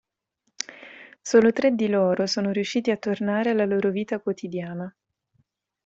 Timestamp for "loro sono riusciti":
1.87-2.89